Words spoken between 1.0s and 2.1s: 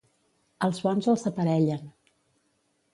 els aparellen.